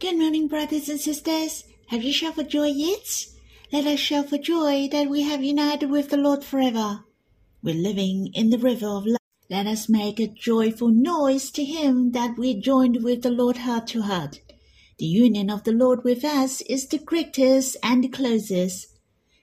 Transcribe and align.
Good 0.00 0.18
morning, 0.18 0.48
brothers 0.48 0.88
and 0.88 0.98
sisters. 0.98 1.64
Have 1.88 2.02
you 2.02 2.10
shouted 2.10 2.34
for 2.34 2.50
joy 2.50 2.68
yet? 2.68 3.26
Let 3.70 3.84
us 3.84 4.00
shout 4.00 4.30
for 4.30 4.38
joy 4.38 4.88
that 4.92 5.10
we 5.10 5.20
have 5.24 5.44
united 5.44 5.90
with 5.90 6.08
the 6.08 6.16
Lord 6.16 6.42
forever. 6.42 7.04
We're 7.62 7.74
living 7.74 8.30
in 8.32 8.48
the 8.48 8.56
river 8.56 8.86
of 8.86 9.04
love. 9.04 9.20
Let 9.50 9.66
us 9.66 9.90
make 9.90 10.18
a 10.18 10.26
joyful 10.26 10.88
noise 10.88 11.50
to 11.50 11.64
Him 11.64 12.12
that 12.12 12.38
we 12.38 12.58
joined 12.58 13.04
with 13.04 13.20
the 13.20 13.30
Lord 13.30 13.58
heart 13.58 13.88
to 13.88 14.00
heart. 14.00 14.40
The 14.98 15.04
union 15.04 15.50
of 15.50 15.64
the 15.64 15.72
Lord 15.72 16.02
with 16.02 16.24
us 16.24 16.62
is 16.62 16.88
the 16.88 16.96
greatest 16.96 17.76
and 17.82 18.02
the 18.02 18.08
closest. 18.08 18.86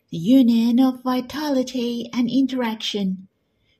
The 0.09 0.17
union 0.17 0.79
of 0.79 1.03
vitality 1.03 2.09
and 2.11 2.31
interaction. 2.31 3.27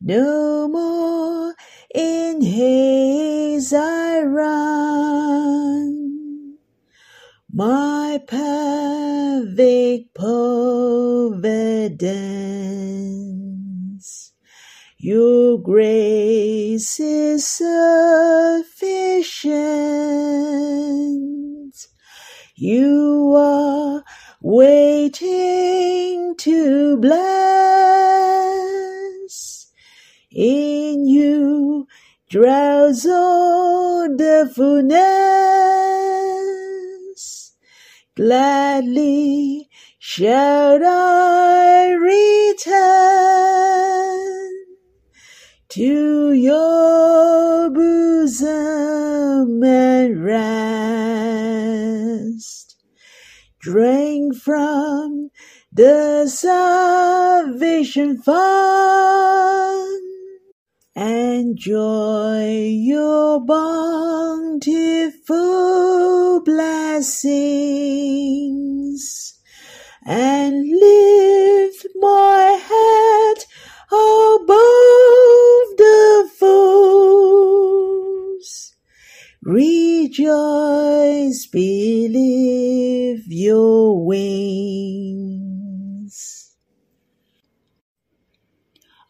No 0.00 0.66
more 0.66 1.54
in 1.94 2.40
haze 2.40 3.74
I 3.74 4.22
run. 4.22 6.56
My 7.52 8.18
perfect 8.26 10.14
providence. 10.14 11.42
Your 14.96 15.58
grace 15.58 16.98
is 16.98 17.46
sufficient. 17.46 18.71
To 26.62 26.96
bless. 26.96 27.22
In 30.30 31.06
you 31.06 31.88
drowns 32.30 33.04
all 33.06 34.08
the 34.16 34.50
fullness. 34.54 35.02
Gladly 38.14 39.68
shall 39.98 40.78
I 40.84 41.90
return 42.12 42.92
to 45.70 46.32
your 46.32 47.70
bosom 47.70 49.64
and 49.64 50.24
rest. 50.24 51.52
Drink 53.62 54.34
from 54.36 55.30
the 55.72 56.26
salvation 56.26 58.20
fund. 58.20 60.02
And 60.96 61.32
enjoy 61.52 62.68
your 62.68 63.44
bountiful 63.44 64.62
blessings 66.44 67.34
and 70.06 70.56
lift 70.56 71.86
my 72.00 72.58
head 72.68 73.44
above 73.92 74.81
Rejoice, 79.44 81.46
believe 81.46 83.24
your 83.26 84.06
wings. 84.06 85.74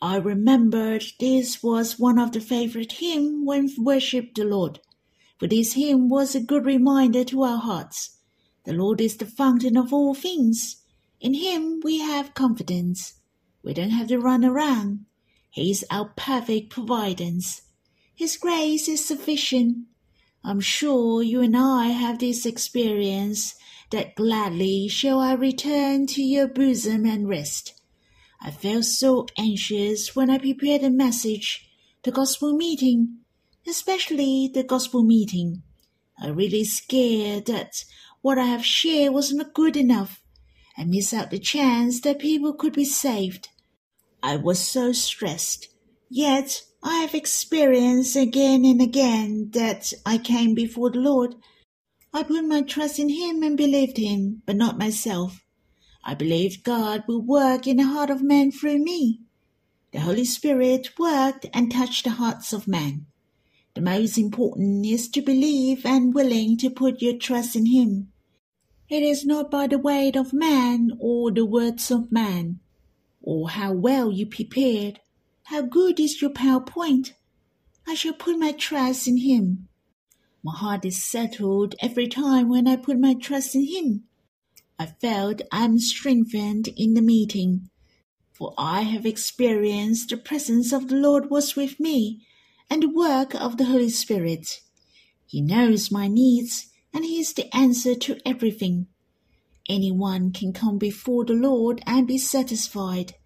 I 0.01 0.17
remembered 0.17 1.05
this 1.21 1.63
was 1.63 1.99
one 1.99 2.19
of 2.19 2.33
the 2.33 2.41
favorite 2.41 2.93
hymn 2.93 3.45
when 3.45 3.67
we 3.67 3.77
worship 3.79 4.35
the 4.35 4.45
Lord. 4.45 4.81
For 5.39 5.47
this 5.47 5.75
hymn 5.75 6.09
was 6.09 6.35
a 6.35 6.41
good 6.41 6.65
reminder 6.65 7.25
to 7.25 7.43
our 7.43 7.59
hearts. 7.59 8.17
The 8.65 8.73
Lord 8.73 9.03
is 9.03 9.19
the 9.19 9.27
fountain 9.27 9.77
of 9.77 9.93
all 9.93 10.15
things. 10.15 10.83
In 11.21 11.35
Him 11.35 11.83
we 11.85 11.99
have 11.99 12.33
confidence. 12.33 13.21
We 13.63 13.75
don't 13.75 13.91
have 13.91 14.09
to 14.09 14.19
run 14.19 14.47
around. 14.47 15.05
He 15.51 15.71
is 15.71 15.85
our 15.91 16.07
perfect 16.17 16.71
providence. 16.71 17.61
His 18.15 18.39
grace 18.39 18.89
is 18.89 19.05
sufficient. 19.05 19.89
I'm 20.45 20.61
sure 20.61 21.23
you 21.23 21.41
and 21.41 21.57
I 21.57 21.89
have 21.89 22.19
this 22.19 22.45
experience 22.47 23.55
that 23.91 24.17
gladly 24.17 24.89
shall 24.89 25.21
I 25.21 25.35
return 25.35 26.07
to 26.09 26.23
your 26.23 26.49
bosom 26.49 27.07
and 27.07 27.29
rest. 27.29 27.81
I 28.41 28.51
felt 28.51 28.85
so 28.85 29.27
anxious 29.39 30.17
when 30.17 30.31
I 30.31 30.39
prepared 30.39 30.81
the 30.81 30.91
message, 30.91 31.71
the 32.03 32.11
gospel 32.11 32.57
meeting, 32.57 33.19
especially 33.69 34.51
the 34.53 34.65
gospel 34.65 35.05
meeting. 35.05 35.63
I 36.21 36.29
really 36.29 36.65
scared 36.65 37.47
that 37.47 37.85
what 38.21 38.39
I 38.39 38.47
have 38.47 38.65
shared 38.65 39.13
was 39.13 39.33
not 39.33 39.55
good 39.55 39.77
enough 39.77 40.23
and 40.77 40.91
miss 40.91 41.13
out 41.13 41.31
the 41.31 41.39
chance 41.39 42.01
that 42.01 42.19
people 42.19 42.53
could 42.53 42.73
be 42.73 42.85
saved. 42.85 43.49
I 44.23 44.37
was 44.37 44.59
so 44.59 44.93
stressed. 44.93 45.69
Yet 46.15 46.65
I 46.83 46.97
have 46.97 47.15
experienced 47.15 48.17
again 48.17 48.67
and 48.67 48.83
again 48.83 49.49
that 49.53 49.95
I 50.05 50.19
came 50.19 50.55
before 50.55 50.91
the 50.91 50.99
Lord. 50.99 51.37
I 52.13 52.23
put 52.23 52.45
my 52.45 52.61
trust 52.61 52.99
in 52.99 53.09
Him 53.09 53.43
and 53.43 53.57
believed 53.57 53.97
Him, 53.97 54.43
but 54.45 54.57
not 54.57 54.77
myself. 54.77 55.43
I 56.05 56.13
believed 56.13 56.65
God 56.65 57.05
will 57.09 57.23
work 57.23 57.67
in 57.67 57.79
the 57.79 57.85
heart 57.87 58.11
of 58.11 58.23
man 58.23 58.53
through 58.53 58.85
me. 58.85 59.23
The 59.93 60.01
Holy 60.01 60.27
Spirit 60.27 60.99
worked 60.99 61.47
and 61.55 61.73
touched 61.73 62.05
the 62.05 62.11
hearts 62.11 62.53
of 62.53 62.69
man. 62.69 63.07
The 63.73 63.81
most 63.81 64.19
important 64.19 64.85
is 64.85 65.09
to 65.13 65.23
believe 65.23 65.87
and 65.87 66.13
willing 66.13 66.59
to 66.59 66.69
put 66.69 67.01
your 67.01 67.17
trust 67.17 67.57
in 67.57 67.65
Him. 67.65 68.13
It 68.91 69.03
is 69.03 69.25
not 69.25 69.51
by 69.51 69.67
the 69.67 69.79
weight 69.79 70.17
of 70.17 70.35
man 70.35 70.91
or 71.01 71.33
the 71.33 71.47
words 71.47 71.91
of 71.91 72.13
man, 72.13 72.61
or 73.23 73.49
how 73.49 73.73
well 73.73 74.13
you 74.13 74.27
prepared, 74.27 75.01
how 75.53 75.61
good 75.61 76.01
is 76.01 76.23
your 76.23 76.31
PowerPoint. 76.31 77.13
I 77.87 77.93
shall 77.93 78.15
put 78.15 78.39
my 78.39 78.53
trust 78.53 79.07
in 79.07 79.19
Him. 79.19 79.69
My 80.43 80.55
heart 80.57 80.87
is 80.87 81.05
settled 81.05 81.75
every 81.79 82.09
time 82.09 82.49
when 82.49 82.67
I 82.67 82.77
put 82.77 82.99
my 82.99 83.13
trust 83.13 83.55
in 83.55 83.67
Him. 83.67 84.05
I 84.79 84.87
felt 84.87 85.43
I 85.53 85.67
am 85.67 85.79
strengthened 85.79 86.69
in 86.75 86.95
the 86.95 87.03
meeting, 87.03 87.69
for 88.33 88.55
I 88.57 88.81
have 88.81 89.05
experienced 89.05 90.09
the 90.09 90.17
presence 90.17 90.73
of 90.73 90.89
the 90.89 90.97
Lord 90.97 91.29
was 91.29 91.55
with 91.55 91.79
me 91.79 92.27
and 92.71 92.83
the 92.83 92.89
work 92.89 93.35
of 93.35 93.59
the 93.59 93.67
Holy 93.67 93.91
Spirit. 93.91 94.63
He 95.27 95.43
knows 95.43 95.93
my 95.93 96.09
needs 96.09 96.69
and 96.95 97.05
He 97.05 97.21
is 97.21 97.35
the 97.35 97.55
answer 97.55 97.95
to 97.95 98.17
everything. 98.25 98.87
Anyone 99.69 100.33
can 100.33 100.55
come 100.55 100.79
before 100.79 101.27
the 101.27 101.35
Lord 101.35 101.83
and 101.87 102.07
be 102.07 102.17
satisfied. 102.17 103.17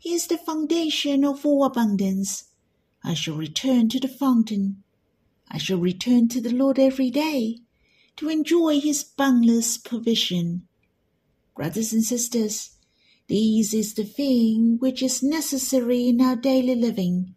He 0.00 0.14
is 0.14 0.28
the 0.28 0.38
foundation 0.38 1.26
of 1.26 1.44
all 1.44 1.62
abundance. 1.62 2.44
I 3.04 3.12
shall 3.12 3.36
return 3.36 3.90
to 3.90 4.00
the 4.00 4.08
fountain. 4.08 4.82
I 5.50 5.58
shall 5.58 5.76
return 5.76 6.26
to 6.28 6.40
the 6.40 6.54
Lord 6.54 6.78
every 6.78 7.10
day 7.10 7.58
to 8.16 8.30
enjoy 8.30 8.80
His 8.80 9.04
boundless 9.04 9.76
provision. 9.76 10.66
Brothers 11.54 11.92
and 11.92 12.02
sisters, 12.02 12.70
this 13.28 13.74
is 13.74 13.92
the 13.92 14.04
thing 14.04 14.78
which 14.78 15.02
is 15.02 15.22
necessary 15.22 16.08
in 16.08 16.22
our 16.22 16.34
daily 16.34 16.74
living. 16.74 17.34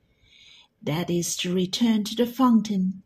That 0.82 1.10
is 1.10 1.36
to 1.38 1.54
return 1.54 2.06
to 2.06 2.16
the 2.16 2.26
fountain. 2.26 3.04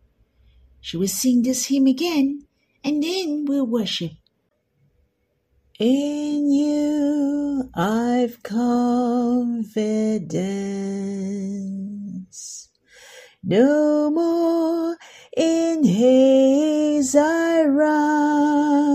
Shall 0.82 1.00
we 1.00 1.08
sing 1.08 1.42
this 1.42 1.66
hymn 1.66 1.88
again, 1.88 2.46
and 2.84 3.02
then 3.02 3.46
we'll 3.46 3.66
worship? 3.66 4.12
In 5.80 6.50
you 6.52 7.70
I've 7.76 8.42
confidence. 8.42 9.80
No 13.44 14.10
more 14.10 14.98
in 15.38 15.84
haze 15.84 17.16
I 17.16 17.62
run. 17.66 18.88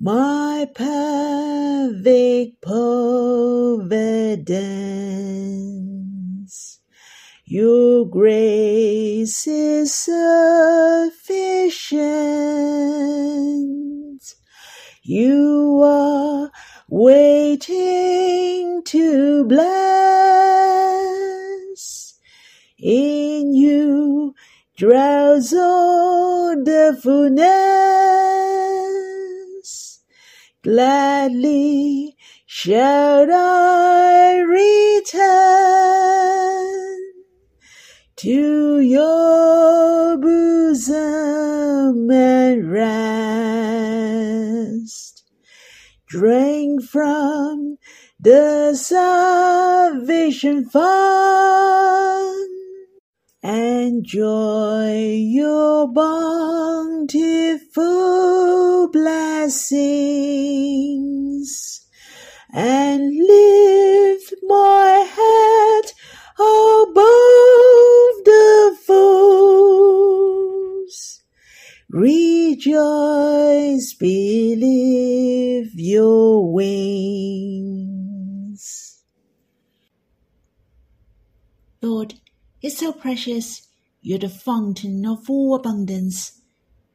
My 0.00 0.68
perfect 0.74 2.60
providence. 2.60 3.92
Your 7.44 8.04
grace 8.06 9.46
is 9.46 9.94
sufficient. 9.94 11.12
You 15.04 15.82
are 15.82 16.52
waiting 16.88 18.84
to 18.84 19.44
bless. 19.46 19.64
In 22.78 23.52
you 23.52 24.36
drowns 24.76 25.52
all 25.52 26.54
the 26.54 26.96
fullness. 27.02 27.50
Gladly 30.62 32.16
shall 32.46 33.26
I 33.28 34.38
return 34.38 35.42
to 38.18 38.78
your 38.78 40.16
bosom 40.16 42.08
and 42.08 42.70
rest. 42.70 43.51
Drink 46.06 46.82
from 46.82 47.78
the 48.20 48.74
salvation 48.74 50.68
fund. 50.68 52.48
Enjoy 53.42 55.14
your 55.16 55.92
bountiful 55.92 57.08
blessings 58.92 59.82
and 62.52 63.10
lift 63.26 64.01
believe 74.02 75.70
your 75.78 76.52
wings. 76.52 76.74
Lord, 81.80 82.14
is 82.60 82.78
so 82.78 82.92
precious. 82.92 83.68
You're 84.00 84.18
the 84.18 84.28
fountain 84.28 85.06
of 85.06 85.30
all 85.30 85.54
abundance. 85.54 86.40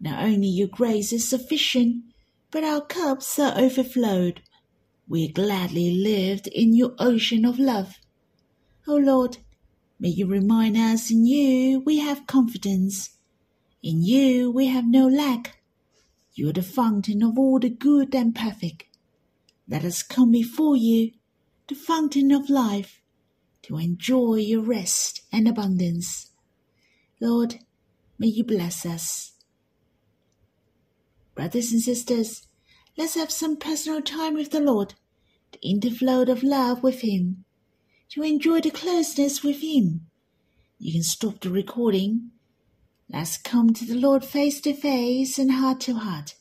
Not 0.02 0.22
only 0.22 0.50
your 0.50 0.68
grace 0.68 1.14
is 1.14 1.30
sufficient, 1.30 2.04
but 2.52 2.66
our 2.66 2.82
cups 2.82 3.40
are 3.40 3.58
overflowed. 3.58 4.42
We 5.08 5.30
gladly 5.30 5.92
lived 5.92 6.48
in 6.48 6.76
your 6.76 6.94
ocean 7.00 7.46
of 7.46 7.58
love. 7.58 8.00
O 8.86 8.96
oh 8.96 8.98
Lord, 8.98 9.38
may 9.98 10.10
you 10.10 10.28
remind 10.28 10.76
us 10.76 11.10
in 11.10 11.26
you 11.26 11.80
we 11.80 12.00
have 12.00 12.28
confidence. 12.28 13.12
In 13.82 14.04
you 14.04 14.52
we 14.52 14.68
have 14.68 14.86
no 14.86 15.08
lack. 15.08 15.57
You 16.38 16.50
are 16.50 16.54
the 16.54 16.62
fountain 16.62 17.24
of 17.24 17.40
all 17.40 17.58
the 17.58 17.68
good 17.72 18.14
and 18.14 18.36
perfect. 18.36 18.86
Let 19.68 19.84
us 19.84 20.04
come 20.04 20.30
before 20.30 20.76
you, 20.78 21.14
the 21.68 21.74
fountain 21.74 22.32
of 22.32 22.48
life, 22.48 23.02
to 23.64 23.80
enjoy 23.80 24.36
your 24.36 24.62
rest 24.62 25.24
and 25.32 25.48
abundance. 25.48 26.30
Lord, 27.20 27.56
may 28.20 28.28
you 28.28 28.44
bless 28.44 28.86
us. 28.86 29.32
Brothers 31.34 31.72
and 31.72 31.82
sisters, 31.82 32.46
let's 32.96 33.16
have 33.16 33.32
some 33.32 33.58
personal 33.58 34.04
time 34.04 34.36
with 34.36 34.52
the 34.52 34.60
Lord, 34.60 34.94
the 35.54 35.60
interflow 35.68 36.30
of 36.30 36.44
love 36.44 36.84
with 36.84 37.02
Him, 37.02 37.46
to 38.10 38.22
enjoy 38.22 38.62
the 38.62 38.70
closeness 38.70 39.42
with 39.42 39.64
Him. 39.64 40.06
You 40.78 40.94
can 40.94 41.04
stop 41.04 41.40
the 41.40 41.50
recording. 41.50 42.30
Let's 43.10 43.38
come 43.38 43.74
to 43.74 43.86
the 43.86 43.96
Lord 43.96 44.26
face 44.26 44.60
to 44.62 44.74
face 44.74 45.40
and 45.40 45.54
heart 45.54 45.80
to 45.82 45.94
heart. 45.94 46.36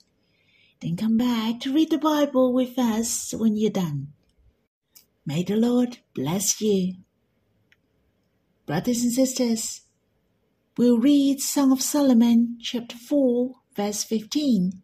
Then 0.81 0.97
come 0.97 1.17
back 1.17 1.61
to 1.61 1.73
read 1.73 1.91
the 1.91 1.99
Bible 1.99 2.53
with 2.53 2.77
us 2.77 3.33
when 3.33 3.57
you're 3.57 3.71
done. 3.71 4.09
May 5.25 5.45
the 5.45 5.57
Lord 5.57 5.99
bless 6.13 6.61
you. 6.61 6.95
Brothers 8.67 9.03
and 9.05 9.13
sisters, 9.13 9.83
we'll 10.77 10.99
read 10.99 11.41
Song 11.41 11.71
of 11.71 11.81
Solomon, 11.81 12.59
chapter 12.61 12.97
4, 12.97 13.55
verse 13.77 14.03
15. 14.03 14.83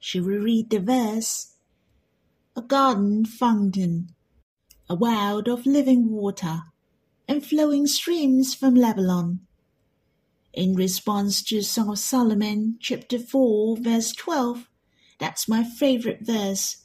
Shall 0.00 0.24
we 0.24 0.36
read 0.36 0.70
the 0.70 0.80
verse? 0.80 1.54
A 2.56 2.62
garden 2.62 3.24
fountain, 3.24 4.08
a 4.90 4.96
well 4.96 5.38
of 5.48 5.64
living 5.64 6.10
water, 6.10 6.62
and 7.28 7.46
flowing 7.46 7.86
streams 7.86 8.54
from 8.54 8.74
Lebanon. 8.74 9.43
In 10.54 10.76
response 10.76 11.42
to 11.44 11.62
Song 11.62 11.90
of 11.90 11.98
Solomon, 11.98 12.76
chapter 12.80 13.18
4, 13.18 13.76
verse 13.78 14.12
12, 14.12 14.68
that's 15.18 15.48
my 15.48 15.64
favorite 15.64 16.20
verse. 16.22 16.84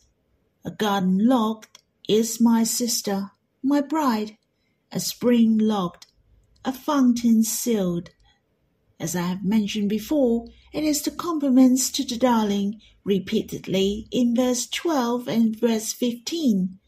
A 0.66 0.72
garden 0.72 1.28
locked 1.28 1.80
is 2.08 2.42
my 2.42 2.64
sister, 2.64 3.30
my 3.62 3.82
bride, 3.82 4.38
a 4.92 5.00
spring 5.00 5.58
locked 5.58 6.08
a 6.66 6.74
fountain 6.74 7.44
sealed. 7.44 8.10
As 9.00 9.16
I 9.16 9.22
have 9.22 9.46
mentioned 9.46 9.90
before, 9.90 10.48
it 10.74 10.84
is 10.84 11.02
the 11.04 11.12
compliments 11.12 11.90
to 11.92 12.04
the 12.04 12.18
darling 12.18 12.82
repeatedly 13.04 14.08
in 14.12 14.36
verse 14.36 14.68
12 14.68 15.28
and 15.28 15.56
verse 15.56 15.94
15. 15.94 16.80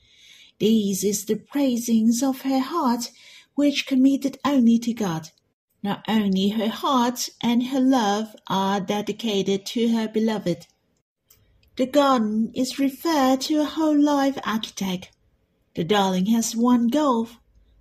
These 0.60 1.04
is 1.04 1.26
the 1.26 1.36
praisings 1.36 2.22
of 2.22 2.42
her 2.42 2.60
heart 2.60 3.12
which 3.56 3.88
committed 3.88 4.38
only 4.44 4.78
to 4.80 4.94
God. 4.94 5.30
Not 5.84 6.06
only 6.08 6.50
her 6.50 6.70
heart 6.70 7.30
and 7.42 7.68
her 7.68 7.80
love 7.80 8.36
are 8.48 8.80
dedicated 8.80 9.66
to 9.68 9.90
her 9.96 10.08
beloved. 10.08 10.68
The 11.76 11.88
garden 11.88 12.52
is 12.54 12.78
referred 12.78 13.42
to 13.42 13.62
a 13.62 13.66
whole 13.66 14.00
life 14.00 14.38
architect. 14.46 15.12
The 15.76 15.84
darling 15.84 16.28
has 16.28 16.56
one 16.56 16.88
goal, 16.88 17.30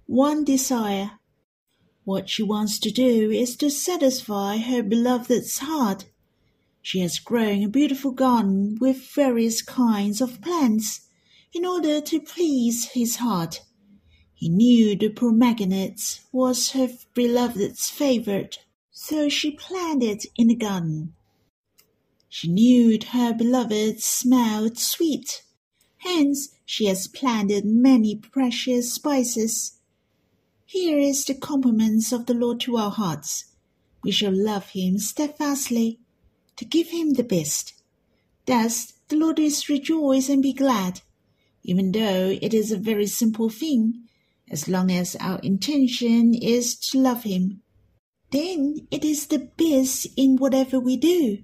one 0.06 0.44
desire, 0.44 1.18
what 2.04 2.30
she 2.30 2.42
wants 2.42 2.78
to 2.78 2.90
do 2.90 3.30
is 3.30 3.56
to 3.56 3.70
satisfy 3.70 4.56
her 4.56 4.82
beloved's 4.82 5.58
heart. 5.58 6.06
She 6.80 7.00
has 7.00 7.18
grown 7.18 7.62
a 7.62 7.68
beautiful 7.68 8.12
garden 8.12 8.78
with 8.80 9.12
various 9.14 9.60
kinds 9.60 10.20
of 10.20 10.40
plants 10.40 11.06
in 11.52 11.66
order 11.66 12.00
to 12.00 12.20
please 12.20 12.90
his 12.94 13.16
heart. 13.16 13.60
He 14.40 14.48
knew 14.48 14.96
the 14.96 15.10
pomegranate 15.10 16.20
was 16.32 16.70
her 16.70 16.88
beloved's 17.14 17.90
favorite, 17.90 18.58
so 18.90 19.28
she 19.28 19.50
planted 19.50 20.24
in 20.34 20.48
the 20.48 20.54
garden. 20.54 21.14
She 22.28 22.48
knew 22.48 22.98
her 23.10 23.34
beloved 23.34 24.00
smelled 24.00 24.78
sweet, 24.78 25.42
hence 25.98 26.48
she 26.64 26.86
has 26.86 27.06
planted 27.06 27.66
many 27.66 28.16
precious 28.16 28.92
spices 28.94 29.76
here 30.72 30.98
is 30.98 31.24
the 31.24 31.34
compliments 31.34 32.12
of 32.12 32.26
the 32.26 32.32
Lord 32.32 32.60
to 32.60 32.76
our 32.76 32.92
hearts. 32.92 33.46
We 34.04 34.12
shall 34.12 34.32
love 34.32 34.68
him 34.68 34.98
steadfastly, 34.98 35.98
to 36.54 36.64
give 36.64 36.90
him 36.90 37.14
the 37.14 37.24
best. 37.24 37.74
Thus 38.46 38.92
the 39.08 39.16
Lord 39.16 39.40
is 39.40 39.68
rejoice 39.68 40.28
and 40.28 40.40
be 40.40 40.52
glad, 40.52 41.00
even 41.64 41.90
though 41.90 42.38
it 42.40 42.54
is 42.54 42.70
a 42.70 42.76
very 42.76 43.08
simple 43.08 43.48
thing, 43.48 44.08
as 44.50 44.68
long 44.68 44.90
as 44.90 45.16
our 45.16 45.38
intention 45.40 46.34
is 46.34 46.76
to 46.76 46.98
love 46.98 47.22
him. 47.22 47.62
Then 48.32 48.86
it 48.90 49.04
is 49.04 49.26
the 49.26 49.50
best 49.56 50.06
in 50.16 50.36
whatever 50.36 50.78
we 50.78 50.96
do. 50.96 51.38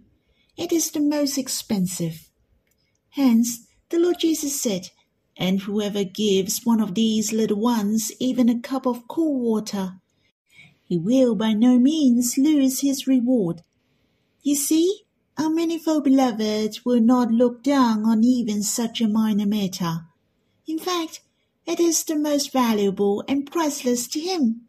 It 0.56 0.72
is 0.72 0.90
the 0.90 1.00
most 1.00 1.38
expensive. 1.38 2.30
Hence 3.10 3.66
the 3.90 3.98
Lord 3.98 4.18
Jesus 4.18 4.60
said, 4.60 4.90
and 5.36 5.60
whoever 5.60 6.04
gives 6.04 6.64
one 6.64 6.80
of 6.80 6.94
these 6.94 7.32
little 7.32 7.60
ones 7.60 8.10
even 8.18 8.48
a 8.48 8.58
cup 8.60 8.86
of 8.86 9.06
cool 9.08 9.38
water, 9.38 10.00
he 10.84 10.96
will 10.96 11.34
by 11.34 11.52
no 11.52 11.78
means 11.78 12.38
lose 12.38 12.80
his 12.80 13.06
reward. 13.06 13.62
You 14.42 14.54
see, 14.54 15.02
our 15.36 15.50
manifold 15.50 16.04
beloved 16.04 16.80
will 16.84 17.00
not 17.00 17.30
look 17.30 17.62
down 17.62 18.06
on 18.06 18.24
even 18.24 18.62
such 18.62 19.00
a 19.00 19.08
minor 19.08 19.46
matter. 19.46 20.06
In 20.66 20.78
fact, 20.78 21.20
it 21.66 21.80
is 21.80 22.04
the 22.04 22.16
most 22.16 22.52
valuable 22.52 23.24
and 23.28 23.50
priceless 23.50 24.06
to 24.08 24.20
him. 24.20 24.68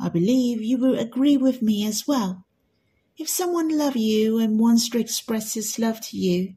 I 0.00 0.08
believe 0.08 0.62
you 0.62 0.78
will 0.78 0.98
agree 0.98 1.36
with 1.36 1.62
me 1.62 1.86
as 1.86 2.08
well. 2.08 2.44
If 3.18 3.28
someone 3.28 3.76
loves 3.76 3.96
you 3.96 4.38
and 4.38 4.58
wants 4.58 4.88
to 4.90 4.98
express 4.98 5.54
his 5.54 5.78
love 5.78 6.00
to 6.08 6.16
you, 6.16 6.54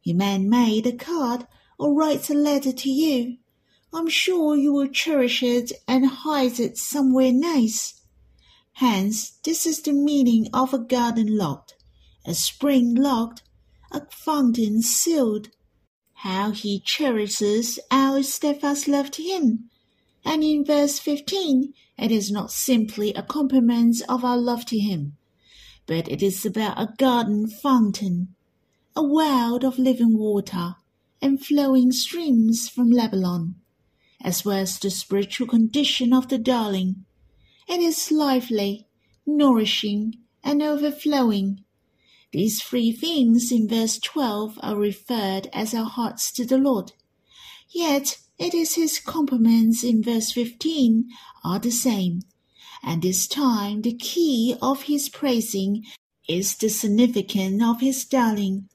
he 0.00 0.12
may 0.12 0.38
make 0.38 0.86
a 0.86 0.92
card 0.92 1.46
or 1.78 1.94
write 1.94 2.30
a 2.30 2.34
letter 2.34 2.72
to 2.72 2.90
you, 2.90 3.38
I'm 3.92 4.08
sure 4.08 4.54
you 4.54 4.72
will 4.72 4.88
cherish 4.88 5.42
it 5.42 5.72
and 5.86 6.06
hide 6.06 6.60
it 6.60 6.76
somewhere 6.76 7.32
nice. 7.32 8.02
Hence, 8.72 9.30
this 9.42 9.64
is 9.64 9.80
the 9.80 9.92
meaning 9.92 10.48
of 10.52 10.74
a 10.74 10.78
garden 10.78 11.36
locked, 11.36 11.74
a 12.24 12.34
spring 12.34 12.94
locked, 12.94 13.42
a 13.90 14.02
fountain 14.10 14.82
sealed. 14.82 15.48
How 16.22 16.50
he 16.50 16.80
cherishes 16.80 17.78
our 17.90 18.22
steadfast 18.22 18.88
love 18.88 19.10
to 19.12 19.22
him, 19.22 19.70
And 20.24 20.42
in 20.42 20.64
verse 20.64 20.98
15, 20.98 21.72
it 21.96 22.12
is 22.12 22.30
not 22.30 22.52
simply 22.52 23.14
a 23.14 23.22
compliment 23.22 24.02
of 24.08 24.24
our 24.24 24.36
love 24.36 24.64
to 24.66 24.78
Him, 24.78 25.16
but 25.86 26.08
it 26.08 26.22
is 26.22 26.44
about 26.44 26.80
a 26.80 26.94
garden 26.96 27.48
fountain, 27.48 28.34
a 28.94 29.02
well 29.02 29.64
of 29.64 29.78
living 29.78 30.18
water, 30.18 30.76
and 31.20 31.44
flowing 31.44 31.92
streams 31.92 32.68
from 32.68 32.90
Lebanon, 32.90 33.56
as 34.20 34.44
well 34.44 34.58
as 34.58 34.78
the 34.78 34.90
spiritual 34.90 35.46
condition 35.46 36.12
of 36.12 36.28
the 36.28 36.38
darling. 36.38 37.04
It 37.68 37.80
is 37.80 38.12
lively, 38.12 38.86
nourishing, 39.26 40.14
and 40.44 40.62
overflowing. 40.62 41.64
These 42.30 42.62
three 42.62 42.92
things 42.92 43.50
in 43.50 43.66
verse 43.66 43.98
12 43.98 44.58
are 44.62 44.76
referred 44.76 45.48
as 45.52 45.72
our 45.72 45.86
hearts 45.86 46.30
to 46.32 46.44
the 46.44 46.58
Lord. 46.58 46.92
Yet 47.70 48.18
it 48.38 48.52
is 48.52 48.74
his 48.74 48.98
compliments 48.98 49.82
in 49.82 50.02
verse 50.02 50.32
15 50.32 51.08
are 51.42 51.58
the 51.58 51.70
same, 51.70 52.20
and 52.82 53.00
this 53.00 53.26
time 53.26 53.80
the 53.80 53.94
key 53.94 54.56
of 54.60 54.82
his 54.82 55.08
praising 55.08 55.84
is 56.28 56.54
the 56.56 56.68
significance 56.68 57.62
of 57.62 57.80
his 57.80 58.04
darling. 58.04 58.68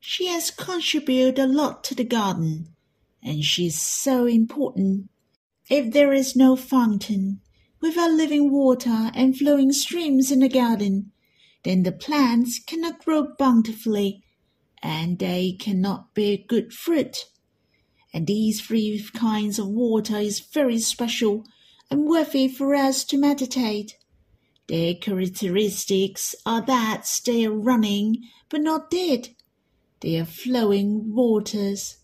She 0.00 0.26
has 0.28 0.50
contributed 0.50 1.38
a 1.38 1.46
lot 1.46 1.84
to 1.84 1.94
the 1.94 2.04
garden, 2.04 2.74
and 3.22 3.44
she 3.44 3.66
is 3.66 3.80
so 3.80 4.24
important. 4.24 5.10
If 5.68 5.92
there 5.92 6.12
is 6.12 6.34
no 6.34 6.56
fountain, 6.56 7.40
without 7.80 8.12
living 8.12 8.50
water 8.50 9.10
and 9.14 9.36
flowing 9.36 9.72
streams 9.72 10.32
in 10.32 10.40
the 10.40 10.48
garden, 10.48 11.12
then 11.64 11.82
the 11.82 11.92
plants 11.92 12.58
cannot 12.58 13.04
grow 13.04 13.28
bountifully, 13.38 14.22
and 14.82 15.18
they 15.18 15.56
cannot 15.58 16.14
bear 16.14 16.36
good 16.36 16.72
fruit. 16.72 17.24
And 18.12 18.26
these 18.26 18.60
three 18.60 19.02
kinds 19.14 19.58
of 19.58 19.68
water 19.68 20.18
is 20.18 20.40
very 20.40 20.78
special 20.78 21.44
and 21.90 22.06
worthy 22.06 22.48
for 22.48 22.74
us 22.74 23.04
to 23.06 23.18
meditate. 23.18 23.96
Their 24.68 24.94
characteristics 24.94 26.34
are 26.46 26.62
that 26.62 27.20
they 27.26 27.44
are 27.44 27.52
running 27.52 28.28
but 28.48 28.60
not 28.60 28.90
dead. 28.90 29.30
They 30.00 30.18
are 30.18 30.24
flowing 30.24 31.14
waters. 31.14 31.96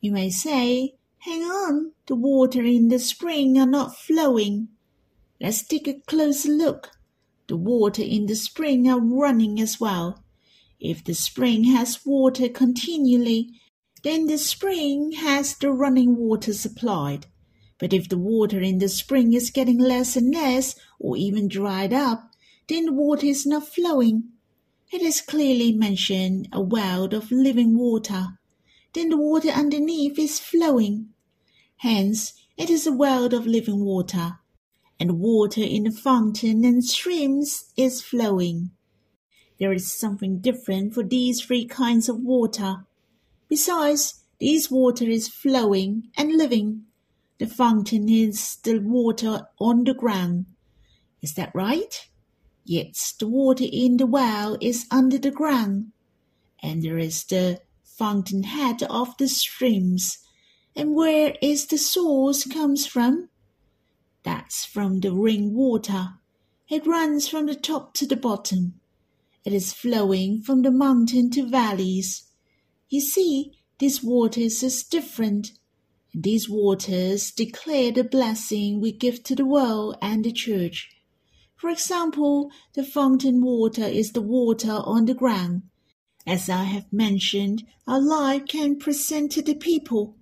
You 0.00 0.12
may 0.12 0.30
say, 0.30 0.94
hang 1.18 1.42
on, 1.42 1.92
the 2.06 2.16
water 2.16 2.62
in 2.62 2.88
the 2.88 2.98
spring 2.98 3.58
are 3.58 3.66
not 3.66 3.96
flowing. 3.96 4.68
Let's 5.40 5.62
take 5.62 5.86
a 5.86 6.00
closer 6.06 6.50
look. 6.50 6.90
The 7.48 7.56
water 7.56 8.02
in 8.02 8.26
the 8.26 8.34
spring 8.34 8.88
are 8.88 8.98
running 8.98 9.60
as 9.60 9.78
well. 9.78 10.24
If 10.80 11.04
the 11.04 11.14
spring 11.14 11.64
has 11.64 12.04
water 12.04 12.48
continually, 12.48 13.50
then 14.02 14.26
the 14.26 14.38
spring 14.38 15.12
has 15.12 15.56
the 15.56 15.70
running 15.70 16.16
water 16.16 16.52
supplied. 16.52 17.26
But 17.78 17.92
if 17.92 18.08
the 18.08 18.18
water 18.18 18.60
in 18.60 18.78
the 18.78 18.88
spring 18.88 19.32
is 19.32 19.50
getting 19.50 19.78
less 19.78 20.16
and 20.16 20.34
less, 20.34 20.74
or 20.98 21.16
even 21.16 21.46
dried 21.46 21.92
up, 21.92 22.32
then 22.68 22.86
the 22.86 22.92
water 22.92 23.26
is 23.26 23.46
not 23.46 23.68
flowing. 23.68 24.32
It 24.92 25.02
is 25.02 25.20
clearly 25.20 25.72
mentioned 25.72 26.48
a 26.52 26.60
well 26.60 27.04
of 27.14 27.30
living 27.30 27.78
water. 27.78 28.38
Then 28.92 29.10
the 29.10 29.16
water 29.16 29.50
underneath 29.50 30.18
is 30.18 30.40
flowing. 30.40 31.10
Hence, 31.76 32.32
it 32.56 32.70
is 32.70 32.86
a 32.86 32.92
well 32.92 33.32
of 33.32 33.46
living 33.46 33.84
water 33.84 34.38
and 34.98 35.20
water 35.20 35.62
in 35.62 35.84
the 35.84 35.90
fountain 35.90 36.64
and 36.64 36.84
streams 36.84 37.72
is 37.76 38.02
flowing. 38.02 38.70
There 39.58 39.72
is 39.72 39.90
something 39.90 40.38
different 40.38 40.94
for 40.94 41.02
these 41.02 41.40
three 41.40 41.66
kinds 41.66 42.08
of 42.08 42.20
water. 42.20 42.84
Besides, 43.48 44.22
this 44.40 44.70
water 44.70 45.04
is 45.04 45.28
flowing 45.28 46.08
and 46.16 46.36
living. 46.36 46.84
The 47.38 47.46
fountain 47.46 48.08
is 48.08 48.56
the 48.56 48.78
water 48.78 49.48
on 49.58 49.84
the 49.84 49.94
ground. 49.94 50.46
Is 51.22 51.34
that 51.34 51.52
right? 51.54 52.08
Yes, 52.64 53.14
the 53.18 53.28
water 53.28 53.64
in 53.70 53.96
the 53.96 54.06
well 54.06 54.58
is 54.60 54.86
under 54.90 55.18
the 55.18 55.30
ground. 55.30 55.92
And 56.62 56.82
there 56.82 56.98
is 56.98 57.24
the 57.24 57.60
fountainhead 57.84 58.82
of 58.82 59.16
the 59.16 59.28
streams. 59.28 60.18
And 60.74 60.94
where 60.94 61.34
is 61.40 61.66
the 61.66 61.78
source 61.78 62.44
comes 62.44 62.86
from? 62.86 63.30
That's 64.26 64.64
from 64.64 64.98
the 65.02 65.12
rain 65.12 65.54
water. 65.54 66.14
It 66.68 66.84
runs 66.84 67.28
from 67.28 67.46
the 67.46 67.54
top 67.54 67.94
to 67.94 68.06
the 68.06 68.16
bottom. 68.16 68.80
It 69.44 69.52
is 69.52 69.72
flowing 69.72 70.42
from 70.42 70.62
the 70.62 70.72
mountain 70.72 71.30
to 71.30 71.48
valleys. 71.48 72.24
You 72.88 73.02
see, 73.02 73.52
these 73.78 74.02
waters 74.02 74.64
is 74.64 74.82
different. 74.82 75.52
These 76.12 76.50
waters 76.50 77.30
declare 77.30 77.92
the 77.92 78.02
blessing 78.02 78.80
we 78.80 78.90
give 78.90 79.22
to 79.22 79.36
the 79.36 79.46
world 79.46 79.96
and 80.02 80.24
the 80.24 80.32
church. 80.32 80.88
For 81.54 81.70
example, 81.70 82.50
the 82.74 82.82
fountain 82.82 83.44
water 83.44 83.84
is 83.84 84.10
the 84.10 84.22
water 84.22 84.72
on 84.72 85.04
the 85.04 85.14
ground. 85.14 85.62
As 86.26 86.50
I 86.50 86.64
have 86.64 86.92
mentioned, 86.92 87.62
our 87.86 88.00
life 88.00 88.46
can 88.48 88.76
present 88.76 89.30
to 89.32 89.42
the 89.42 89.54
people 89.54 90.16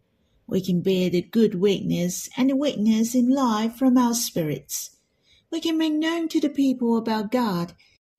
we 0.46 0.60
can 0.60 0.80
bear 0.80 1.10
the 1.10 1.22
good 1.22 1.54
weakness 1.54 2.28
and 2.36 2.50
the 2.50 2.56
weakness 2.56 3.14
in 3.14 3.28
life 3.28 3.76
from 3.76 3.96
our 3.96 4.14
spirits. 4.14 4.96
We 5.50 5.60
can 5.60 5.78
make 5.78 5.94
known 5.94 6.28
to 6.28 6.40
the 6.40 6.48
people 6.48 6.96
about 6.96 7.32
God 7.32 7.74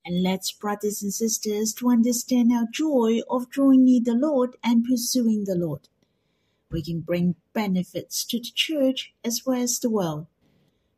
and 0.06 0.22
let's 0.22 0.52
brothers 0.52 1.02
and 1.02 1.12
sisters 1.12 1.74
to 1.74 1.90
understand 1.90 2.52
our 2.52 2.66
joy 2.72 3.20
of 3.28 3.50
drawing 3.50 3.84
near 3.84 4.00
the 4.02 4.14
Lord 4.14 4.56
and 4.62 4.84
pursuing 4.84 5.44
the 5.44 5.56
Lord. 5.56 5.88
We 6.70 6.82
can 6.82 7.00
bring 7.00 7.34
benefits 7.52 8.24
to 8.26 8.38
the 8.38 8.50
church 8.54 9.12
as 9.24 9.42
well 9.44 9.60
as 9.60 9.80
the 9.80 9.90
world. 9.90 10.26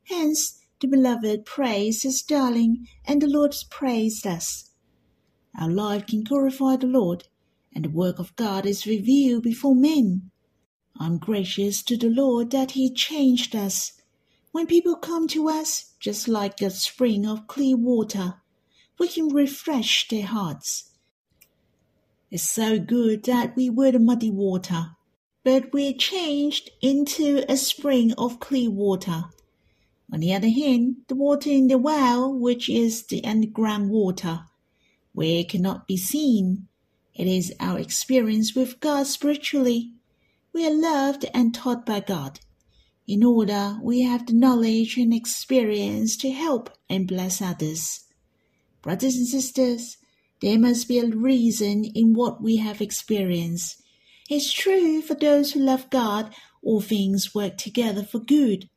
Hence, 0.04 0.60
the 0.80 0.88
beloved 0.88 1.44
prays 1.44 2.02
his 2.02 2.22
darling, 2.22 2.86
and 3.04 3.20
the 3.20 3.26
Lord 3.26 3.54
praised 3.70 4.26
us. 4.26 4.70
Our 5.58 5.70
life 5.70 6.06
can 6.06 6.22
glorify 6.22 6.76
the 6.76 6.86
Lord, 6.86 7.28
and 7.74 7.84
the 7.84 7.90
work 7.90 8.18
of 8.18 8.36
God 8.36 8.66
is 8.66 8.86
revealed 8.86 9.42
before 9.42 9.74
men. 9.74 10.30
I'm 11.00 11.18
gracious 11.18 11.80
to 11.84 11.96
the 11.96 12.10
Lord 12.10 12.50
that 12.50 12.72
He 12.72 12.90
changed 12.90 13.54
us. 13.54 13.92
When 14.50 14.66
people 14.66 14.96
come 14.96 15.28
to 15.28 15.48
us, 15.48 15.92
just 16.00 16.26
like 16.26 16.60
a 16.60 16.70
spring 16.70 17.24
of 17.24 17.46
clear 17.46 17.76
water, 17.76 18.34
we 18.98 19.06
can 19.06 19.28
refresh 19.28 20.08
their 20.08 20.26
hearts. 20.26 20.90
It's 22.32 22.42
so 22.42 22.80
good 22.80 23.22
that 23.24 23.54
we 23.54 23.70
were 23.70 23.92
the 23.92 24.00
muddy 24.00 24.30
water, 24.30 24.96
but 25.44 25.72
we're 25.72 25.92
changed 25.92 26.70
into 26.82 27.44
a 27.48 27.56
spring 27.56 28.12
of 28.18 28.40
clear 28.40 28.70
water. 28.70 29.26
On 30.12 30.18
the 30.18 30.34
other 30.34 30.50
hand, 30.50 30.96
the 31.06 31.14
water 31.14 31.50
in 31.50 31.68
the 31.68 31.78
well, 31.78 32.32
which 32.34 32.68
is 32.68 33.06
the 33.06 33.22
underground 33.24 33.90
water, 33.90 34.46
where 35.12 35.40
it 35.40 35.48
cannot 35.50 35.86
be 35.86 35.96
seen, 35.96 36.66
it 37.14 37.28
is 37.28 37.54
our 37.60 37.78
experience 37.78 38.54
with 38.54 38.80
God 38.80 39.06
spiritually 39.06 39.92
we 40.52 40.66
are 40.66 40.74
loved 40.74 41.26
and 41.34 41.54
taught 41.54 41.84
by 41.84 42.00
God. 42.00 42.40
In 43.06 43.24
order 43.24 43.78
we 43.82 44.02
have 44.02 44.26
the 44.26 44.32
knowledge 44.32 44.96
and 44.96 45.14
experience 45.14 46.16
to 46.18 46.30
help 46.30 46.70
and 46.88 47.06
bless 47.08 47.40
others. 47.40 48.04
Brothers 48.82 49.16
and 49.16 49.26
sisters, 49.26 49.96
there 50.40 50.58
must 50.58 50.88
be 50.88 50.98
a 50.98 51.06
reason 51.06 51.84
in 51.84 52.14
what 52.14 52.42
we 52.42 52.56
have 52.56 52.80
experienced. 52.80 53.82
It's 54.30 54.52
true 54.52 55.00
for 55.00 55.14
those 55.14 55.52
who 55.52 55.60
love 55.60 55.90
God, 55.90 56.34
all 56.62 56.80
things 56.80 57.34
work 57.34 57.56
together 57.56 58.02
for 58.02 58.18
good. 58.18 58.68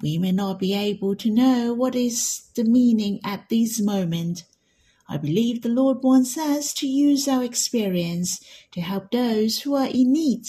We 0.00 0.18
may 0.18 0.32
not 0.32 0.58
be 0.58 0.74
able 0.74 1.14
to 1.16 1.30
know 1.30 1.72
what 1.72 1.94
is 1.94 2.50
the 2.56 2.64
meaning 2.64 3.20
at 3.24 3.48
this 3.48 3.80
moment. 3.80 4.44
I 5.08 5.18
believe 5.18 5.62
the 5.62 5.68
Lord 5.68 5.98
wants 6.02 6.36
us 6.36 6.72
to 6.74 6.86
use 6.86 7.28
our 7.28 7.44
experience 7.44 8.40
to 8.72 8.80
help 8.80 9.10
those 9.10 9.60
who 9.60 9.74
are 9.74 9.86
in 9.86 10.12
need 10.12 10.46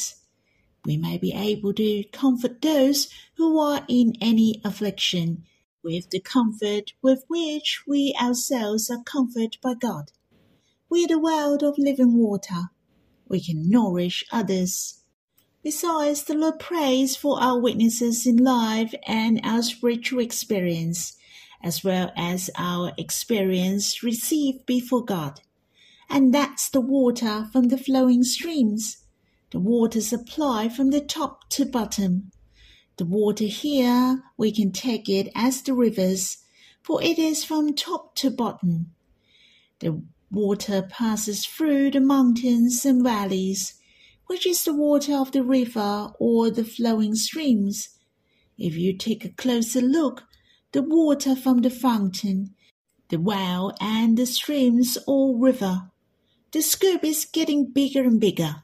we 0.85 0.97
may 0.97 1.17
be 1.17 1.33
able 1.33 1.73
to 1.73 2.03
comfort 2.11 2.61
those 2.61 3.07
who 3.35 3.57
are 3.57 3.85
in 3.87 4.13
any 4.19 4.61
affliction 4.65 5.43
with 5.81 6.09
the 6.09 6.19
comfort 6.19 6.93
with 7.01 7.23
which 7.27 7.83
we 7.87 8.15
ourselves 8.21 8.89
are 8.89 9.03
comforted 9.03 9.57
by 9.61 9.73
God. 9.73 10.11
We 10.89 11.05
are 11.05 11.07
the 11.07 11.19
well 11.19 11.55
of 11.55 11.77
living 11.77 12.17
water. 12.17 12.69
We 13.27 13.41
can 13.41 13.69
nourish 13.69 14.25
others. 14.31 15.01
Besides, 15.63 16.23
the 16.23 16.35
Lord 16.35 16.59
prays 16.59 17.15
for 17.15 17.41
our 17.41 17.59
witnesses 17.59 18.27
in 18.27 18.37
life 18.37 18.93
and 19.07 19.39
our 19.43 19.61
spiritual 19.61 20.19
experience, 20.19 21.15
as 21.61 21.83
well 21.83 22.11
as 22.17 22.49
our 22.57 22.91
experience 22.97 24.03
received 24.03 24.65
before 24.65 25.05
God. 25.05 25.39
And 26.09 26.33
that's 26.33 26.69
the 26.69 26.81
water 26.81 27.47
from 27.53 27.69
the 27.69 27.77
flowing 27.77 28.23
streams 28.23 29.02
the 29.53 29.59
water 29.59 30.01
supply 30.01 30.67
from 30.67 30.89
the 30.89 30.99
top 30.99 31.47
to 31.47 31.63
bottom. 31.63 32.31
The 32.97 33.05
water 33.05 33.45
here, 33.45 34.23
we 34.35 34.51
can 34.51 34.71
take 34.71 35.07
it 35.07 35.29
as 35.35 35.61
the 35.61 35.75
rivers, 35.75 36.39
for 36.81 37.03
it 37.03 37.19
is 37.19 37.43
from 37.43 37.75
top 37.75 38.15
to 38.15 38.31
bottom. 38.31 38.93
The 39.77 40.01
water 40.31 40.81
passes 40.81 41.45
through 41.45 41.91
the 41.91 42.01
mountains 42.01 42.83
and 42.83 43.03
valleys, 43.03 43.75
which 44.25 44.47
is 44.47 44.63
the 44.63 44.73
water 44.73 45.13
of 45.13 45.31
the 45.31 45.43
river 45.43 46.09
or 46.19 46.49
the 46.49 46.65
flowing 46.65 47.13
streams. 47.13 47.89
If 48.57 48.75
you 48.75 48.97
take 48.97 49.23
a 49.23 49.29
closer 49.29 49.81
look, 49.81 50.23
the 50.71 50.81
water 50.81 51.35
from 51.35 51.59
the 51.59 51.69
fountain, 51.69 52.55
the 53.09 53.19
well, 53.19 53.75
and 53.79 54.17
the 54.17 54.25
streams 54.25 54.97
or 55.05 55.37
river, 55.37 55.91
the 56.51 56.63
scoop 56.63 57.03
is 57.03 57.25
getting 57.25 57.71
bigger 57.71 58.01
and 58.01 58.19
bigger. 58.19 58.63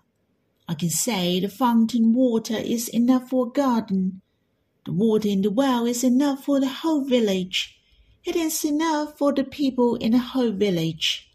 I 0.70 0.76
can 0.76 0.92
say 0.92 1.40
the 1.40 1.50
fountain 1.50 2.14
water 2.14 2.56
is 2.56 2.90
enough 2.90 3.32
for 3.32 3.48
a 3.48 3.50
garden. 3.50 4.22
The 4.86 4.94
water 4.94 5.28
in 5.28 5.42
the 5.42 5.50
well 5.50 5.88
is 5.88 6.04
enough 6.04 6.44
for 6.44 6.60
the 6.60 6.68
whole 6.68 7.04
village. 7.04 7.76
It 8.24 8.36
is 8.36 8.64
enough 8.64 9.18
for 9.18 9.34
the 9.34 9.44
people 9.44 9.96
in 9.96 10.12
the 10.12 10.20
whole 10.20 10.52
village. 10.52 11.32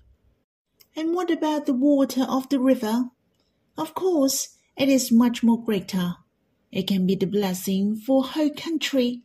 And 0.95 1.17
what 1.17 1.33
about 1.33 1.67
the 1.67 1.75
water 1.75 2.23
of 2.23 2.49
the 2.49 2.61
river? 2.61 3.11
Of 3.76 3.93
course, 3.93 4.50
it 4.76 4.88
is 4.88 5.11
much 5.11 5.43
more 5.43 5.61
greater. 5.61 6.14
It 6.71 6.87
can 6.87 7.05
be 7.05 7.17
the 7.17 7.26
blessing 7.26 7.97
for 7.97 8.23
whole 8.23 8.50
country. 8.50 9.25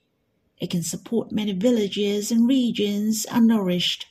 It 0.58 0.72
can 0.72 0.82
support 0.82 1.32
many 1.32 1.52
villages 1.52 2.32
and 2.32 2.48
regions 2.48 3.28
unnourished. 3.30 4.06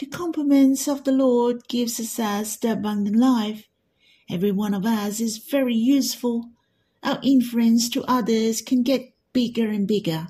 The 0.00 0.06
compliments 0.06 0.88
of 0.88 1.04
the 1.04 1.12
Lord 1.12 1.68
gives 1.68 2.00
us 2.18 2.56
the 2.56 2.72
abundant 2.72 3.18
life. 3.18 3.68
Every 4.32 4.50
one 4.50 4.72
of 4.72 4.86
us 4.86 5.20
is 5.20 5.36
very 5.36 5.76
useful. 5.76 6.48
Our 7.02 7.20
influence 7.22 7.90
to 7.90 8.02
others 8.04 8.62
can 8.62 8.82
get 8.82 9.12
bigger 9.34 9.68
and 9.68 9.86
bigger. 9.86 10.28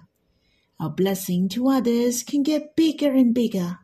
Our 0.81 0.91
blessing 0.91 1.49
to 1.51 1.69
others 1.69 2.25
can 2.25 2.43
get 2.43 2.75
bigger 2.75 3.13
and 3.13 3.33
bigger. 3.33 3.79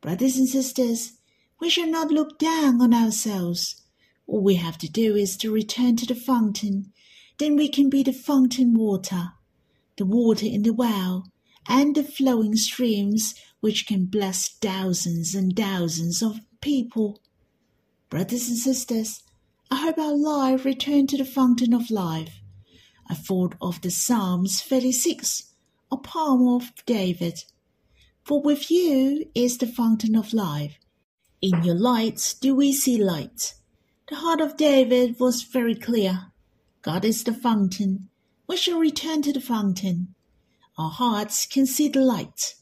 Brothers 0.00 0.36
and 0.36 0.48
sisters, 0.48 1.14
we 1.58 1.68
shall 1.68 1.90
not 1.90 2.12
look 2.12 2.38
down 2.38 2.80
on 2.80 2.94
ourselves. 2.94 3.82
All 4.28 4.44
we 4.44 4.54
have 4.54 4.78
to 4.78 4.88
do 4.88 5.16
is 5.16 5.36
to 5.38 5.52
return 5.52 5.96
to 5.96 6.06
the 6.06 6.14
fountain. 6.14 6.92
Then 7.38 7.56
we 7.56 7.68
can 7.68 7.90
be 7.90 8.04
the 8.04 8.12
fountain 8.12 8.74
water, 8.74 9.32
the 9.96 10.06
water 10.06 10.46
in 10.46 10.62
the 10.62 10.72
well, 10.72 11.32
and 11.68 11.96
the 11.96 12.04
flowing 12.04 12.54
streams 12.54 13.34
which 13.58 13.88
can 13.88 14.04
bless 14.04 14.48
thousands 14.48 15.34
and 15.34 15.56
thousands 15.56 16.22
of 16.22 16.38
people. 16.60 17.20
Brothers 18.08 18.46
and 18.48 18.56
sisters, 18.56 19.24
I 19.68 19.76
hope 19.76 19.98
our 19.98 20.16
life 20.16 20.64
return 20.64 21.08
to 21.08 21.16
the 21.16 21.24
fountain 21.24 21.74
of 21.74 21.90
life. 21.90 22.40
I 23.10 23.14
thought 23.14 23.56
of 23.60 23.80
the 23.80 23.90
Psalms 23.90 24.62
36, 24.62 25.52
a 25.90 25.96
poem 25.96 26.46
of 26.46 26.70
David. 26.86 27.42
For 28.22 28.40
with 28.40 28.70
you 28.70 29.24
is 29.34 29.58
the 29.58 29.66
fountain 29.66 30.14
of 30.14 30.32
life. 30.32 30.78
In 31.42 31.64
your 31.64 31.74
lights 31.74 32.32
do 32.32 32.54
we 32.54 32.72
see 32.72 32.96
light. 32.96 33.54
The 34.08 34.16
heart 34.16 34.40
of 34.40 34.56
David 34.56 35.18
was 35.18 35.42
very 35.42 35.74
clear. 35.74 36.32
God 36.82 37.04
is 37.04 37.24
the 37.24 37.34
fountain. 37.34 38.08
We 38.46 38.56
shall 38.56 38.78
return 38.78 39.22
to 39.22 39.32
the 39.32 39.40
fountain. 39.40 40.14
Our 40.78 40.90
hearts 40.90 41.44
can 41.44 41.66
see 41.66 41.88
the 41.88 42.02
light. 42.02 42.54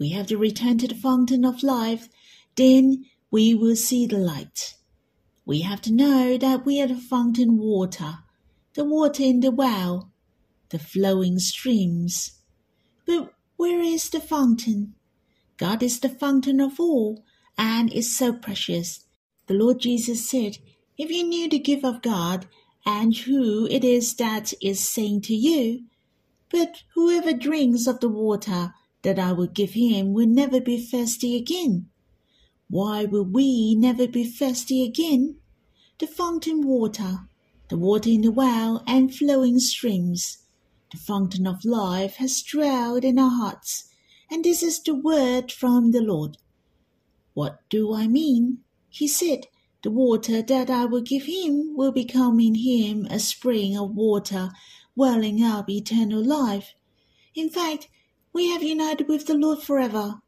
We 0.00 0.08
have 0.08 0.26
to 0.26 0.36
return 0.36 0.78
to 0.78 0.88
the 0.88 0.96
fountain 0.96 1.44
of 1.44 1.62
life. 1.62 2.08
Then 2.56 3.04
we 3.32 3.54
will 3.54 3.74
see 3.74 4.06
the 4.06 4.18
light. 4.18 4.74
We 5.46 5.62
have 5.62 5.80
to 5.82 5.92
know 5.92 6.36
that 6.36 6.66
we 6.66 6.82
are 6.82 6.86
the 6.86 6.96
fountain 6.96 7.56
water, 7.56 8.18
the 8.74 8.84
water 8.84 9.22
in 9.22 9.40
the 9.40 9.50
well, 9.50 10.12
the 10.68 10.78
flowing 10.78 11.38
streams. 11.38 12.38
But 13.06 13.32
where 13.56 13.80
is 13.80 14.10
the 14.10 14.20
fountain? 14.20 14.96
God 15.56 15.82
is 15.82 16.00
the 16.00 16.10
fountain 16.10 16.60
of 16.60 16.78
all 16.78 17.24
and 17.56 17.90
is 17.90 18.14
so 18.14 18.34
precious. 18.34 19.06
The 19.46 19.54
Lord 19.54 19.80
Jesus 19.80 20.28
said, 20.28 20.58
If 20.98 21.10
you 21.10 21.24
knew 21.24 21.48
the 21.48 21.58
gift 21.58 21.84
of 21.86 22.02
God 22.02 22.46
and 22.84 23.16
who 23.16 23.66
it 23.68 23.82
is 23.82 24.14
that 24.16 24.52
is 24.60 24.86
saying 24.86 25.22
to 25.22 25.34
you, 25.34 25.86
but 26.50 26.82
whoever 26.94 27.32
drinks 27.32 27.86
of 27.86 28.00
the 28.00 28.10
water 28.10 28.74
that 29.00 29.18
I 29.18 29.32
will 29.32 29.46
give 29.46 29.70
him 29.70 30.12
will 30.12 30.26
never 30.26 30.60
be 30.60 30.78
thirsty 30.78 31.34
again. 31.34 31.88
Why 32.72 33.04
will 33.04 33.26
we 33.26 33.74
never 33.74 34.08
be 34.08 34.24
thirsty 34.24 34.82
again? 34.82 35.36
The 35.98 36.06
fountain 36.06 36.66
water, 36.66 37.28
the 37.68 37.76
water 37.76 38.08
in 38.08 38.22
the 38.22 38.30
well 38.30 38.82
and 38.86 39.14
flowing 39.14 39.58
streams, 39.58 40.38
the 40.90 40.96
fountain 40.96 41.46
of 41.46 41.66
life 41.66 42.14
has 42.14 42.40
dwelled 42.40 43.04
in 43.04 43.18
our 43.18 43.28
hearts, 43.28 43.90
and 44.30 44.42
this 44.42 44.62
is 44.62 44.80
the 44.82 44.94
word 44.94 45.52
from 45.52 45.90
the 45.90 46.00
Lord. 46.00 46.38
What 47.34 47.58
do 47.68 47.92
I 47.92 48.06
mean? 48.06 48.60
He 48.88 49.06
said, 49.06 49.48
The 49.82 49.90
water 49.90 50.40
that 50.40 50.70
I 50.70 50.86
will 50.86 51.02
give 51.02 51.24
him 51.24 51.76
will 51.76 51.92
become 51.92 52.40
in 52.40 52.54
him 52.54 53.04
a 53.10 53.18
spring 53.18 53.76
of 53.76 53.94
water 53.94 54.48
welling 54.96 55.42
up 55.42 55.68
eternal 55.68 56.24
life. 56.24 56.72
In 57.34 57.50
fact, 57.50 57.90
we 58.32 58.48
have 58.48 58.62
united 58.62 59.08
with 59.08 59.26
the 59.26 59.36
Lord 59.36 59.62
forever. 59.62 60.22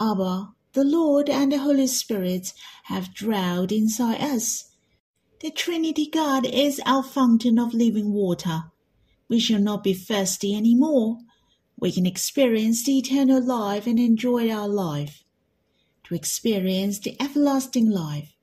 Abba, 0.00 0.53
the 0.74 0.84
Lord 0.84 1.30
and 1.30 1.52
the 1.52 1.58
Holy 1.58 1.86
Spirit 1.86 2.52
have 2.84 3.14
dwelled 3.14 3.70
inside 3.70 4.20
us. 4.20 4.72
The 5.40 5.52
Trinity 5.52 6.08
God 6.10 6.44
is 6.44 6.80
our 6.84 7.04
fountain 7.04 7.60
of 7.60 7.74
living 7.74 8.12
water. 8.12 8.64
We 9.28 9.38
shall 9.38 9.60
not 9.60 9.84
be 9.84 9.94
thirsty 9.94 10.54
any 10.54 10.74
more. 10.74 11.18
We 11.78 11.92
can 11.92 12.06
experience 12.06 12.84
the 12.84 12.98
eternal 12.98 13.40
life 13.40 13.86
and 13.86 14.00
enjoy 14.00 14.50
our 14.50 14.66
life 14.66 15.22
to 16.04 16.14
experience 16.14 16.98
the 16.98 17.16
everlasting 17.20 17.88
life. 17.88 18.34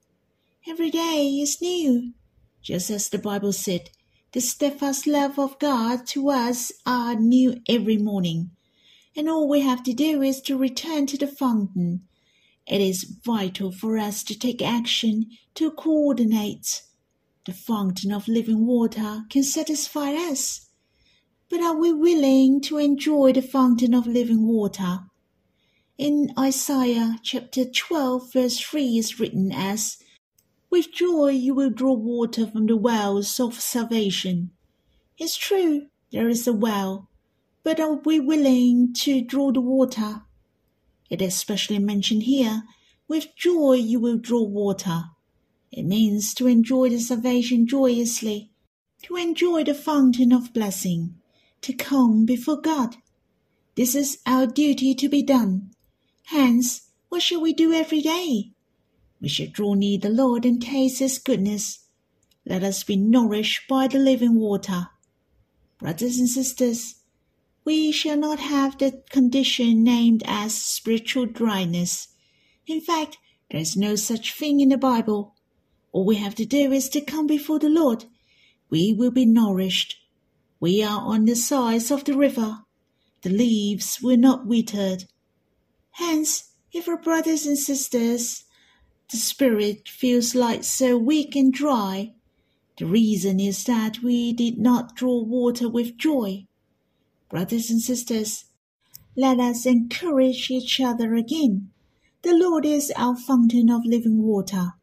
Every 0.68 0.90
day 0.90 1.28
is 1.42 1.62
new. 1.62 2.14
Just 2.62 2.90
as 2.90 3.10
the 3.10 3.20
Bible 3.20 3.52
said, 3.52 3.90
the 4.32 4.40
steadfast 4.40 5.06
love 5.06 5.38
of 5.38 5.60
God 5.60 6.08
to 6.08 6.30
us 6.30 6.72
are 6.86 7.16
new 7.16 7.58
every 7.68 7.98
morning. 7.98 8.52
And 9.18 9.28
all 9.28 9.50
we 9.50 9.60
have 9.62 9.84
to 9.84 9.94
do 9.94 10.22
is 10.22 10.40
to 10.44 10.58
return 10.58 11.08
to 11.08 11.18
the 11.18 11.28
fountain. 11.28 12.08
It 12.68 12.82
is 12.82 13.04
vital 13.04 13.72
for 13.72 13.98
us 13.98 14.24
to 14.24 14.38
take 14.38 14.62
action 14.62 15.26
to 15.56 15.72
coordinate. 15.72 16.84
The 17.46 17.54
fountain 17.54 18.12
of 18.12 18.28
living 18.28 18.66
water 18.66 19.24
can 19.30 19.44
satisfy 19.44 20.14
us. 20.14 20.68
But 21.50 21.62
are 21.62 21.76
we 21.76 21.92
willing 21.92 22.62
to 22.62 22.78
enjoy 22.78 23.34
the 23.34 23.42
fountain 23.42 23.94
of 23.94 24.08
living 24.08 24.48
water? 24.48 25.00
In 25.98 26.32
Isaiah 26.40 27.20
chapter 27.24 27.66
12, 27.66 28.32
verse 28.32 28.60
3 28.60 28.98
is 28.98 29.20
written 29.20 29.52
as, 29.52 29.98
With 30.70 30.94
joy 30.94 31.32
you 31.32 31.54
will 31.54 31.70
draw 31.70 31.94
water 31.94 32.48
from 32.48 32.68
the 32.68 32.78
wells 32.78 33.40
of 33.40 33.60
salvation. 33.60 34.52
It's 35.18 35.36
true, 35.36 35.88
there 36.12 36.30
is 36.30 36.48
a 36.48 36.54
well, 36.54 37.10
but 37.64 37.80
are 37.80 37.96
we 37.96 38.20
willing 38.20 38.94
to 39.00 39.22
draw 39.22 39.52
the 39.52 39.62
water? 39.62 40.24
It 41.12 41.22
is 41.22 41.36
specially 41.36 41.78
mentioned 41.78 42.24
here, 42.24 42.64
with 43.06 43.36
joy 43.36 43.74
you 43.74 44.00
will 44.00 44.18
draw 44.18 44.44
water. 44.44 45.04
It 45.70 45.84
means 45.84 46.34
to 46.36 46.48
enjoy 46.48 46.88
the 46.88 47.00
salvation 47.00 47.68
joyously, 47.68 48.50
to 49.04 49.18
enjoy 49.18 49.66
the 49.66 49.74
fountain 49.74 50.32
of 50.32 50.54
blessing, 50.54 51.16
to 51.64 51.74
come 51.74 52.26
before 52.26 52.62
God. 52.62 52.96
This 53.76 53.94
is 53.94 54.20
our 54.26 54.48
duty 54.48 54.96
to 54.96 55.10
be 55.10 55.22
done. 55.22 55.72
Hence, 56.28 56.90
what 57.10 57.22
shall 57.22 57.42
we 57.42 57.52
do 57.52 57.74
every 57.74 58.00
day? 58.00 58.52
We 59.20 59.28
should 59.28 59.52
draw 59.52 59.74
near 59.74 60.00
the 60.00 60.10
Lord 60.10 60.46
and 60.46 60.62
taste 60.62 61.00
his 61.00 61.20
goodness. 61.20 61.88
Let 62.46 62.64
us 62.64 62.86
be 62.86 62.96
nourished 62.96 63.68
by 63.68 63.88
the 63.88 64.00
living 64.00 64.36
water. 64.36 64.88
Brothers 65.78 66.20
and 66.20 66.30
sisters, 66.30 67.01
we 67.64 67.92
shall 67.92 68.18
not 68.18 68.40
have 68.40 68.78
the 68.78 69.04
condition 69.10 69.84
named 69.84 70.24
as 70.26 70.54
spiritual 70.54 71.26
dryness. 71.26 72.08
In 72.66 72.82
fact, 72.82 73.18
there 73.50 73.62
is 73.62 73.78
no 73.78 73.96
such 73.96 74.34
thing 74.34 74.60
in 74.60 74.70
the 74.70 74.78
Bible. 74.78 75.36
All 75.92 76.06
we 76.06 76.16
have 76.16 76.36
to 76.36 76.46
do 76.46 76.72
is 76.72 76.90
to 76.90 77.02
come 77.02 77.28
before 77.28 77.60
the 77.60 77.70
Lord. 77.70 78.06
We 78.70 78.94
will 78.94 79.12
be 79.12 79.26
nourished. 79.26 79.98
We 80.60 80.82
are 80.82 81.02
on 81.02 81.26
the 81.26 81.36
sides 81.36 81.92
of 81.92 82.06
the 82.06 82.18
river. 82.18 82.60
The 83.22 83.30
leaves 83.30 84.00
will 84.02 84.18
not 84.18 84.48
withered. 84.48 85.06
Hence, 85.92 86.54
if 86.72 86.88
our 86.88 86.98
brothers 86.98 87.46
and 87.46 87.58
sisters, 87.58 88.46
the 89.12 89.18
spirit 89.18 89.90
feels 89.90 90.34
like 90.34 90.64
so 90.64 90.98
weak 90.98 91.36
and 91.36 91.54
dry, 91.54 92.14
the 92.78 92.86
reason 92.86 93.40
is 93.40 93.66
that 93.66 94.02
we 94.02 94.34
did 94.34 94.58
not 94.58 94.96
draw 94.96 95.22
water 95.22 95.68
with 95.68 95.98
joy. 95.98 96.48
Brothers 97.32 97.70
and 97.72 97.80
sisters, 97.80 98.44
let 99.16 99.40
us 99.40 99.66
encourage 99.66 100.52
each 100.52 100.82
other 100.82 101.16
again. 101.16 101.72
The 102.24 102.34
Lord 102.34 102.66
is 102.66 102.92
our 102.98 103.16
fountain 103.16 103.70
of 103.70 103.86
living 103.86 104.22
water. 104.22 104.74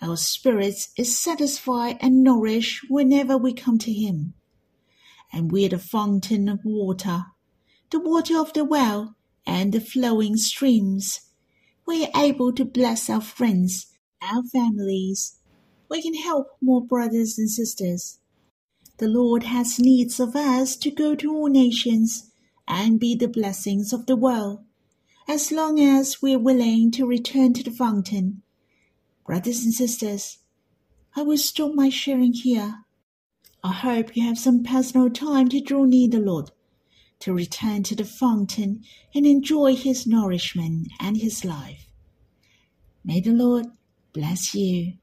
Our 0.00 0.16
spirits 0.16 0.90
is 0.96 1.18
satisfied 1.18 1.98
and 2.00 2.22
nourished 2.22 2.84
whenever 2.88 3.36
we 3.36 3.52
come 3.52 3.76
to 3.78 3.92
Him. 3.92 4.34
And 5.32 5.50
we 5.50 5.66
are 5.66 5.70
the 5.70 5.80
fountain 5.80 6.48
of 6.48 6.60
water, 6.64 7.24
the 7.90 7.98
water 7.98 8.38
of 8.38 8.52
the 8.52 8.64
well 8.64 9.16
and 9.44 9.72
the 9.72 9.80
flowing 9.80 10.36
streams. 10.36 11.22
We 11.88 12.04
are 12.04 12.22
able 12.22 12.52
to 12.52 12.64
bless 12.64 13.10
our 13.10 13.20
friends, 13.20 13.88
our 14.22 14.44
families. 14.44 15.40
We 15.88 16.02
can 16.02 16.14
help 16.14 16.46
more 16.62 16.86
brothers 16.86 17.36
and 17.36 17.50
sisters. 17.50 18.19
The 19.00 19.08
Lord 19.08 19.44
has 19.44 19.78
needs 19.78 20.20
of 20.20 20.36
us 20.36 20.76
to 20.76 20.90
go 20.90 21.14
to 21.14 21.34
all 21.34 21.46
nations 21.46 22.30
and 22.68 23.00
be 23.00 23.14
the 23.14 23.28
blessings 23.28 23.94
of 23.94 24.04
the 24.04 24.14
world, 24.14 24.62
as 25.26 25.50
long 25.50 25.80
as 25.80 26.20
we're 26.20 26.38
willing 26.38 26.90
to 26.90 27.06
return 27.06 27.54
to 27.54 27.62
the 27.62 27.70
fountain. 27.70 28.42
Brothers 29.24 29.64
and 29.64 29.72
sisters, 29.72 30.40
I 31.16 31.22
will 31.22 31.38
stop 31.38 31.74
my 31.74 31.88
sharing 31.88 32.34
here. 32.34 32.84
I 33.64 33.72
hope 33.72 34.14
you 34.14 34.22
have 34.24 34.38
some 34.38 34.62
personal 34.62 35.08
time 35.08 35.48
to 35.48 35.62
draw 35.62 35.86
near 35.86 36.10
the 36.10 36.20
Lord, 36.20 36.50
to 37.20 37.32
return 37.32 37.82
to 37.84 37.96
the 37.96 38.04
fountain 38.04 38.84
and 39.14 39.26
enjoy 39.26 39.76
His 39.76 40.06
nourishment 40.06 40.88
and 41.00 41.16
His 41.16 41.42
life. 41.42 41.86
May 43.02 43.20
the 43.20 43.32
Lord 43.32 43.64
bless 44.12 44.54
you. 44.54 44.98